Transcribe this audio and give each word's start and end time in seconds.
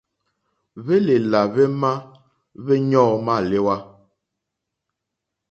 Hwélèlà 0.83 1.39
hwémá 1.53 1.91
hwéɲɔ́ǃɔ́ 2.63 3.21
mâléwá. 3.25 3.75